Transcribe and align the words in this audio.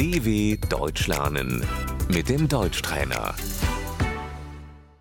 DW 0.00 0.56
Deutsch 0.68 1.08
lernen 1.08 1.50
mit 2.08 2.28
dem 2.28 2.48
Deutschtrainer. 2.48 3.34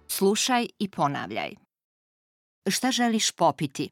Slušaj 0.08 0.68
i 0.80 0.90
ponavljaj. 0.92 1.56
Šta 2.70 2.92
želiš 2.92 3.32
popiti? 3.32 3.90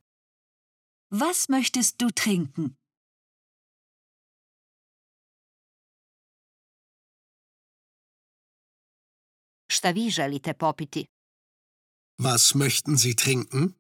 Was 1.12 1.50
möchtest 1.50 1.96
du 2.00 2.12
trinken? 2.12 2.76
Šta 9.68 9.92
vi 9.92 10.10
želite 10.10 10.54
popiti? 10.54 11.06
Was 12.20 12.56
möchten 12.56 12.98
Sie 12.98 13.16
trinken? 13.16 13.74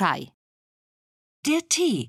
Čaj. 0.00 0.20
Der 1.44 1.60
Tee. 1.72 2.08